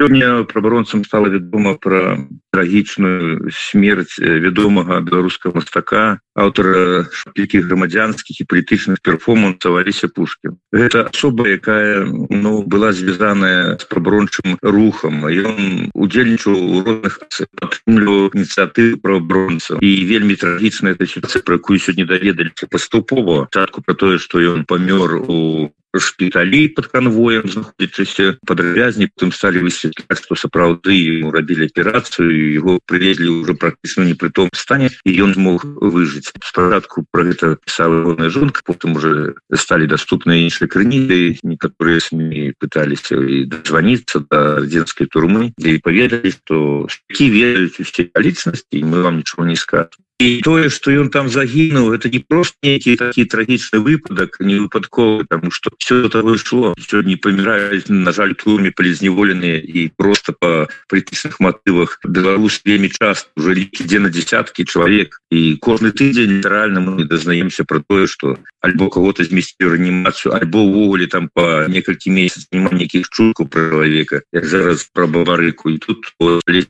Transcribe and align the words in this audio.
Сёння 0.00 0.42
праваронцам 0.42 1.04
стала 1.04 1.28
вядома 1.28 1.78
пра 1.78 2.18
трагічную 2.50 3.50
смерць 3.54 4.18
вядомага 4.18 4.98
беларускага 4.98 5.54
мастака 5.54 6.18
аўтара 6.34 7.06
шматлікіх 7.14 7.66
грамадзянскіх 7.70 8.42
і 8.42 8.46
палітычных 8.50 8.98
перформансаў 9.06 9.78
Аліся 9.78 10.10
Пушкін. 10.10 10.58
Гэта 10.74 11.06
асоба, 11.14 11.46
якая 11.46 12.02
ну, 12.10 12.66
была 12.66 12.90
звязаная 12.90 13.78
з 13.78 13.86
прабарончым 13.86 14.58
рухам. 14.62 15.30
Ён 15.30 15.94
удзельнічаў 15.94 16.58
у 16.58 16.82
розных 16.82 17.22
падтрымліваў 17.62 18.34
ініцыятывы 18.34 18.98
правабронцаў. 18.98 19.78
І 19.78 19.90
вельмі 20.10 20.34
трагічная 20.34 20.98
сітуацыя, 20.98 21.46
пра 21.46 21.62
якую 21.62 21.78
сёння 21.78 22.02
даведаліся 22.02 22.66
паступова 22.66 23.46
чатку 23.54 23.78
пра 23.86 23.94
тое, 23.94 24.18
што 24.18 24.42
ён 24.42 24.66
памёр 24.66 25.22
у 25.22 25.70
шпіталі 26.00 26.68
под 26.76 26.86
конвоем 26.92 27.48
знаходзячыся 27.48 28.38
падрывязні 28.46 29.08
тым 29.18 29.32
сталі 29.32 29.64
высветляць 29.66 30.20
што 30.20 30.38
сапраўды 30.38 30.94
ему 30.94 31.32
рабілі 31.34 31.70
аперацыю 31.70 32.30
его 32.30 32.78
привезли 32.86 33.28
уже 33.28 33.54
практычна 33.54 34.04
непрытом 34.04 34.50
стане 34.54 34.90
і 35.04 35.10
ён 35.26 35.34
змог 35.34 35.64
выжыць 35.64 36.30
спачатку 36.30 37.06
про 37.10 37.24
гэта 37.30 37.56
пісала 37.64 38.30
жонка 38.30 38.62
потым 38.64 38.96
уже 38.96 39.34
сталі 39.54 39.90
доступны 39.90 40.44
іншыя 40.44 40.68
крыніды 40.68 41.38
некаторыя 41.42 42.00
сМ 42.00 42.54
пыталіся 42.58 43.18
і 43.18 43.44
дозваніцца 43.50 44.24
до 44.30 44.62
радзенской 44.62 45.06
турмы 45.06 45.52
і 45.58 45.78
паведалі 45.78 46.30
что 46.30 46.86
які 47.10 47.30
ведаюць 47.30 47.80
усе 47.80 48.10
лічнасці 48.14 48.84
мы 48.84 49.02
вам 49.02 49.22
нічого 49.22 49.46
не 49.46 49.56
скажем 49.56 50.03
і 50.20 50.40
тое 50.46 50.70
что 50.70 50.94
ён 50.94 51.10
там 51.10 51.28
загінуў 51.28 51.90
это 51.92 52.06
не 52.06 52.22
просто 52.22 52.54
нейкі 52.62 52.94
такі 52.96 53.24
трагічны 53.26 53.82
выпадак 53.82 54.38
не 54.38 54.62
выпадковы 54.62 55.26
тому 55.26 55.50
что 55.50 55.70
все 55.78 56.08
того 56.08 56.38
шло 56.38 56.74
не 57.02 57.16
паміраюць 57.16 57.90
на 57.90 58.12
жаль 58.12 58.38
турме 58.38 58.70
полізневоленыя 58.70 59.58
і 59.58 59.90
просто 59.96 60.32
по 60.32 60.68
прытысных 60.86 61.42
мотывах 61.42 61.98
Беларусь 62.06 62.62
вельмі 62.64 62.88
часто 62.94 63.28
уже 63.36 63.58
ідзе 63.58 63.98
на 63.98 64.08
десяткі 64.08 64.64
чалавек 64.64 65.18
і 65.30 65.58
кожны 65.58 65.90
тыдзень 65.90 66.38
літаральна 66.38 66.78
мы 66.78 67.04
дазнаемся 67.04 67.64
про 67.64 67.82
тое 67.82 68.06
что 68.06 68.38
альбо 68.64 68.88
кого-то 68.88 69.24
змесці 69.24 69.60
реанимацию 69.60 70.34
альбо 70.34 70.64
увогуле 70.64 71.06
там 71.06 71.28
по 71.34 71.68
некалькі 71.68 72.10
месяц 72.10 72.48
няма 72.52 72.72
нейкіх 72.72 73.12
чулку 73.12 73.46
про 73.46 73.68
чалавека 73.70 74.22
зараз 74.32 74.88
про 74.92 75.06
баварыку 75.06 75.70
і 75.70 75.78
тут 75.78 76.14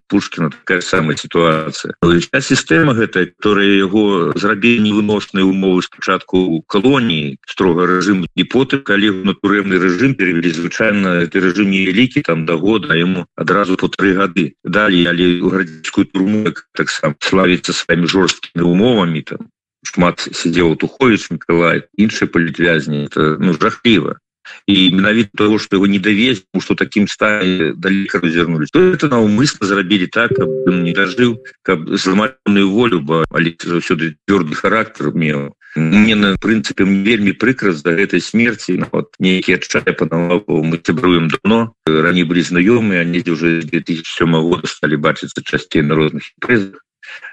Пушкина 0.08 0.50
такая 0.50 0.80
самая 0.80 1.16
ситуация. 1.16 1.94
Сістэма 2.40 2.94
гэтая 2.94 3.26
которые 3.26 3.78
яго 3.78 4.32
зрабілі 4.34 4.82
невыносныя 4.84 5.44
умовы 5.44 5.82
спачатку 5.82 6.62
калоніі 6.66 7.38
строга 7.46 7.86
рэжым 7.86 8.26
і 8.26 8.42
потым 8.44 8.82
калі 8.82 9.24
на 9.24 9.34
турэмны 9.34 9.78
рэжым 9.78 10.14
перевели 10.14 10.50
звычайна 10.50 11.26
ты 11.26 11.40
рэжым 11.40 11.70
невялікі 11.70 12.22
там 12.22 12.46
да 12.46 12.56
года 12.56 12.94
ему 12.94 13.26
адразу 13.36 13.76
по 13.76 13.88
тры 13.88 14.14
гады 14.14 14.54
далі 14.64 15.06
але 15.06 15.40
у 15.40 15.50
гарадскую 15.50 16.06
турму 16.06 16.52
таксам 16.74 17.14
славіцца 17.20 17.72
сваімі 17.72 18.06
жорсткімі 18.06 18.64
умовамі 18.64 19.22
там 19.22 19.48
шмат 19.84 20.28
сидел 20.32 20.76
тухович 20.76 21.30
Миколай 21.30 21.84
іншыя 21.96 22.26
палітвязні 22.28 23.08
это 23.08 23.36
ну 23.40 23.54
жахліва 23.54 24.18
і 24.66 24.90
менавіта 24.90 25.30
того 25.34 25.58
что 25.58 25.76
его 25.76 25.86
не 25.86 25.98
давез 25.98 26.44
что 26.60 26.74
таким 26.74 27.08
стане 27.08 27.72
далеко 27.76 28.18
развернулись 28.18 28.70
то 28.70 28.80
это 28.80 29.08
наўмысна 29.08 29.66
зрабілі 29.66 30.06
так 30.06 30.32
не 30.66 30.92
дожил 30.92 31.40
каб 31.62 31.96
зламательную 31.96 32.70
волю 32.70 33.00
бы 33.00 33.24
заўсёды 33.64 34.16
твердый 34.26 34.54
характер 34.54 35.12
меў 35.14 35.52
мне 35.76 36.14
на 36.14 36.36
прынцыпе 36.36 36.84
вельмі 36.84 37.32
прыкра 37.32 37.72
за 37.72 37.90
этой 37.90 38.20
смерти 38.20 38.78
вот 38.92 39.14
нейкіе 39.18 39.56
адчая 39.56 39.92
па 39.98 40.06
мы 40.06 40.78
цябруем 40.78 41.28
давно. 41.28 41.74
Раней 41.86 42.22
былі 42.22 42.42
знаёмыя 42.42 43.02
они 43.02 43.24
уже 43.26 43.62
2007 43.62 44.32
года 44.32 44.66
стали 44.68 44.94
бачыцца 44.94 45.42
часцей 45.42 45.82
на 45.82 45.94
розных 45.94 46.30
прызах 46.40 46.84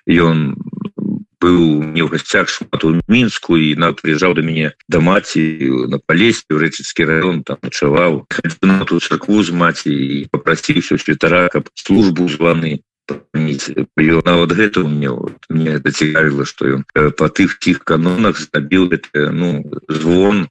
ён 0.08 0.58
быў 1.42 1.82
не 1.90 2.06
ў 2.06 2.08
гасцях 2.14 2.50
шмат 2.54 2.86
у 2.86 2.94
мінску 3.10 3.58
і 3.58 3.74
на 3.82 3.92
прыязджаў 3.98 4.38
да 4.38 4.46
мяне 4.46 4.72
да 4.88 5.02
маці 5.02 5.44
на 5.92 5.98
палесе 5.98 6.46
рэчыцкі 6.64 7.10
раён 7.10 7.42
там 7.48 7.58
начаваў 7.66 8.24
ту 8.88 9.02
царкву 9.02 9.42
з 9.42 9.52
маці 9.52 9.92
і 9.92 10.30
попрасіўся 10.32 11.02
святара 11.02 11.50
каб 11.50 11.74
службу 11.74 12.30
званы 12.30 12.80
нават 14.26 14.52
гэта 14.54 14.86
мне 14.88 15.10
мне 15.50 15.72
это 15.80 15.92
цікавіла 15.92 16.46
што 16.46 16.80
ён 16.80 16.84
па 17.18 17.28
тых 17.28 17.58
тих 17.60 17.84
канонах 17.84 18.40
зрабіў 18.40 18.92
ну 19.34 19.66
звон 19.90 20.48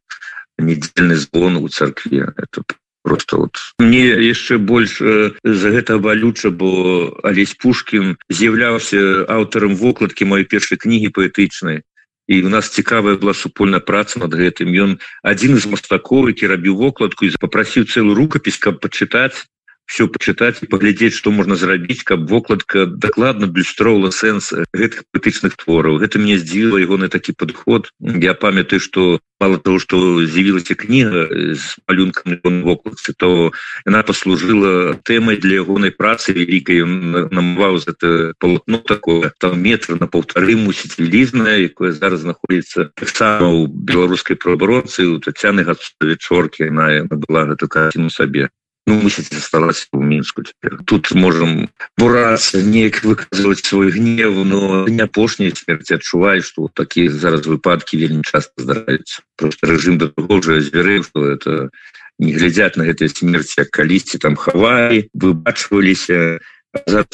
недельны 0.58 1.16
звон 1.16 1.56
у 1.56 1.68
царкве 1.68 2.32
это 2.36 2.64
просто 3.10 3.36
вот 3.38 3.58
мне 3.82 4.06
яшчэ 4.06 4.62
больш 4.62 5.02
э, 5.02 5.34
за 5.42 5.68
гэта 5.74 5.98
балюча 5.98 6.54
бо 6.54 7.10
алесь 7.26 7.58
пушкин 7.58 8.14
з'яўляўся 8.30 9.26
аўтарам 9.26 9.74
вокладкі 9.74 10.30
моей 10.30 10.46
першай 10.46 10.78
кнігі 10.78 11.10
паэтычнай. 11.18 11.82
І 12.30 12.46
у 12.46 12.50
нас 12.54 12.70
цікавая 12.70 13.18
была 13.18 13.34
супольная 13.34 13.82
праца 13.82 14.22
над 14.22 14.30
гэтым. 14.30 14.70
Ён 14.70 14.90
адзін 15.26 15.58
з 15.58 15.66
мастакоў 15.66 16.30
які 16.30 16.54
рабіў 16.54 16.78
вокладку 16.78 17.26
і 17.26 17.34
попрасіў 17.34 17.90
цэлую 17.90 18.14
рукапіс 18.14 18.62
каб 18.62 18.78
пачытаць 18.78 19.50
все 19.90 20.06
почитать 20.06 20.62
и 20.62 20.66
поглядеть 20.66 21.14
что 21.14 21.32
можно 21.32 21.56
зрабіць 21.56 22.04
каб 22.04 22.30
вокладка 22.30 22.86
докладно 22.86 23.48
блюстроўла 23.48 24.10
сэнс 24.14 24.54
гэтых 24.72 25.02
патычных 25.10 25.58
твораў. 25.58 25.98
Это 25.98 26.22
мне 26.22 26.38
здзіла 26.38 26.78
его 26.78 26.96
на 26.96 27.08
такі 27.08 27.32
подход 27.32 27.90
я 27.98 28.34
памятаю 28.34 28.78
что 28.78 29.18
мало 29.40 29.58
того 29.58 29.80
что 29.80 30.24
з'явілася 30.24 30.76
книга 30.76 31.26
с 31.26 31.74
малюнком 31.88 32.62
вокладцы 32.62 33.14
то 33.18 33.50
она 33.84 34.04
послужила 34.04 34.94
темой 35.02 35.38
для 35.38 35.56
ягонай 35.66 35.90
працы 35.90 36.32
великкай 36.32 36.86
намываў 36.86 37.82
это 37.82 38.32
полотно 38.38 38.78
такое 38.78 39.32
там 39.40 39.60
метр 39.60 39.98
на 39.98 40.06
полторы 40.06 40.54
мусіць 40.54 41.02
велізная 41.02 41.66
якое 41.66 41.90
зараз 41.90 42.20
знаходится 42.20 42.92
таксама 42.94 43.50
у 43.50 43.66
беларускай 43.66 44.36
праабаронцы 44.36 45.02
у 45.10 45.18
татяны 45.18 45.66
гацчорки 45.66 46.62
на 46.70 47.10
была 47.10 47.50
гэта 47.50 47.66
картину 47.66 48.08
сабе 48.08 48.50
ну, 48.86 48.94
мусіць 49.02 49.34
засталася 49.34 49.86
у 49.92 50.02
мінску 50.02 50.42
цяпер 50.42 50.78
тут 50.84 51.12
можем 51.14 51.68
бураться 51.98 52.62
неяк 52.62 53.04
выказывать 53.04 53.64
свой 53.64 53.90
гнев 53.90 54.44
но 54.44 54.88
не 54.88 55.02
апошняя 55.02 55.52
смерти 55.54 55.94
адчуваю 55.94 56.42
что 56.42 56.68
такие 56.74 57.10
зараз 57.10 57.46
выпадки 57.46 57.96
вельмі 57.96 58.22
часто 58.22 58.62
здараюцца. 58.62 59.22
Просто 59.36 59.66
режим 59.66 59.98
до 59.98 60.08
того 60.08 60.42
же 60.42 60.60
зверы 60.60 61.02
что 61.02 61.26
это 61.26 61.70
не 62.18 62.32
глядят 62.32 62.76
на 62.76 62.82
этой 62.82 63.08
смерти 63.08 63.64
калісьці 63.64 64.18
там 64.18 64.36
хавай 64.36 65.10
выбачваліся 65.14 66.40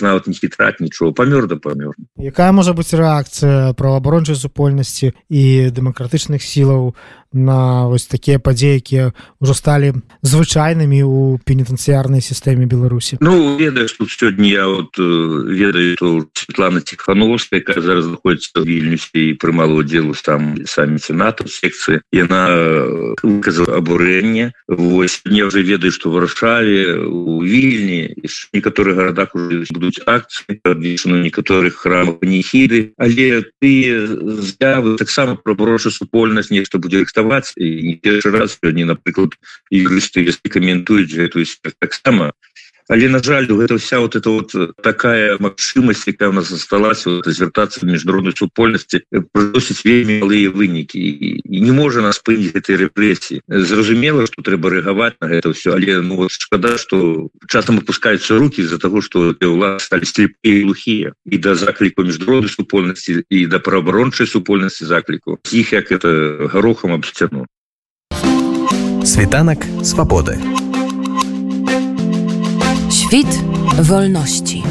нават 0.00 0.26
не 0.26 0.34
хітраць 0.34 0.80
нічого 0.80 1.12
памёр 1.12 1.46
да 1.48 1.56
памёр 1.56 1.96
якая 2.20 2.52
можа 2.52 2.76
быць 2.76 2.92
рэакцыя 2.92 3.72
праваабарончай 3.72 4.36
супольнасці 4.36 5.12
і 5.30 5.42
дэмакратычных 5.72 6.44
сілаў 6.44 6.92
на 7.32 7.86
вось 7.86 8.06
такія 8.06 8.38
падзеі 8.38 8.78
якія 8.78 9.12
ўжо 9.40 9.54
сталі 9.54 9.92
звычайнымі 10.22 11.02
у 11.06 11.38
пенітэнцыярнай 11.42 12.20
сістэме 12.20 12.66
беларусі. 12.66 13.18
Ну 13.20 13.56
ведаеш 13.56 13.92
тут 13.98 14.10
сёння 14.10 14.46
я 14.46 14.66
вот 14.66 14.96
ведаю 14.98 15.96
то 15.96 16.26
Светлана 16.34 16.80
тихохановская 16.80 17.60
якая 17.60 17.82
зараз 17.82 18.04
знаходіцца 18.04 18.60
вільнюсе 18.60 19.32
і 19.32 19.38
прымала 19.40 19.74
удзелу 19.80 20.14
там 20.14 20.62
самі 20.66 20.98
сенату 20.98 21.48
секцыі 21.48 22.00
яна 22.12 22.48
выказала 23.22 23.78
абурэнне. 23.78 24.52
Вось 24.68 25.22
мне 25.24 25.44
уже 25.44 25.62
ведаю 25.62 25.92
что 25.92 26.10
варшаве 26.10 27.00
у 27.06 27.42
вільні 27.42 28.14
некаторых 28.52 28.96
гарадах 28.96 29.34
будуць 29.34 30.00
акцыі 30.06 30.60
адвешаны 30.64 31.22
некаторых 31.22 31.82
храмах 31.82 32.22
нехіды 32.22 32.92
але 32.96 33.44
ты 33.60 33.72
з'явы 34.42 34.96
таксама 34.96 35.36
проброшу 35.36 35.90
супольнасць 35.90 36.50
нешта 36.50 36.78
будзе 36.78 37.02
працаваць 37.16 37.56
і 37.56 37.96
першы 38.02 38.30
раз 38.30 38.58
сёння 38.60 38.84
напрыклад 38.92 39.36
юрысты 39.72 40.20
если 40.20 40.48
каментуюць 40.52 41.16
гэтую 41.16 41.46
таксама 41.80 42.32
але 42.88 43.08
на 43.08 43.22
жаль 43.22 43.46
гэта 43.46 43.78
вся 43.78 44.00
вот 44.00 44.16
это 44.16 44.30
вот 44.30 44.54
такая 44.82 45.36
магчымасць 45.38 46.06
якая 46.06 46.30
у 46.30 46.32
нас 46.32 46.48
засталася 46.48 47.10
вот, 47.10 47.26
звяртацца 47.26 47.86
міжнароднай 47.86 48.34
супольнасці 48.36 49.02
просіць 49.32 49.82
вельмі 49.84 50.22
малыя 50.22 50.50
вынікі 50.50 50.98
і 50.98 51.42
не 51.44 51.72
можа 51.72 52.00
нас 52.00 52.22
спыніць 52.22 52.54
этой 52.54 52.78
рэпрэсіі 52.86 53.42
зразумела 53.48 54.26
что 54.26 54.42
трэба 54.42 54.70
рэагаваць 54.70 55.18
на 55.20 55.28
гэта 55.28 55.52
все 55.52 55.74
але 55.74 56.00
ну 56.00 56.16
вот 56.16 56.30
шкада 56.30 56.78
что 56.78 57.28
часам 57.48 57.78
опускаются 57.78 58.38
руки 58.38 58.62
из-за 58.62 58.78
того 58.78 59.00
что 59.00 59.34
стали 59.78 60.04
слепые 60.04 60.62
глухія 60.62 61.12
і 61.26 61.38
да 61.38 61.54
закліку 61.54 62.02
міжнароднай 62.02 62.50
супольнасці 62.50 63.24
і 63.30 63.46
да 63.46 63.58
праабарончай 63.58 64.26
супольнасці 64.26 64.84
закліку 64.84 65.38
іх 65.52 65.72
як 65.72 65.90
это 65.92 66.48
горохам 66.52 66.92
об 66.92 67.06
сцяну 67.06 67.46
світанак 69.04 69.66
свабоды 69.82 70.55
Świt 73.06 73.42
wolności. 73.82 74.62